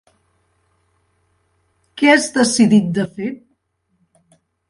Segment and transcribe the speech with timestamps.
[2.01, 3.29] Què has decidit de fer?